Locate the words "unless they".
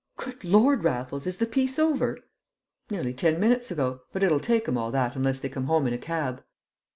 5.15-5.47